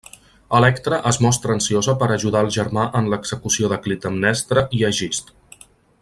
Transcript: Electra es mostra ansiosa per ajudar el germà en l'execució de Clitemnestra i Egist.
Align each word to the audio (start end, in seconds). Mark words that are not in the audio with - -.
Electra 0.59 0.97
es 1.09 1.19
mostra 1.25 1.51
ansiosa 1.55 1.93
per 2.03 2.07
ajudar 2.15 2.41
el 2.47 2.51
germà 2.57 2.85
en 3.01 3.11
l'execució 3.15 3.69
de 3.75 3.79
Clitemnestra 3.87 4.65
i 4.79 4.85
Egist. 4.93 5.31